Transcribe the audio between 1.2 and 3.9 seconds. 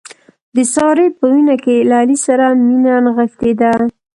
وینه کې له علي سره مینه نغښتې ده.